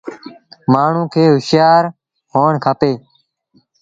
مآڻهوٚݩ 0.71 1.11
کي 1.13 1.23
هوشآر 1.31 1.83
هوڻ 2.33 2.51
کپي۔ 2.63 2.93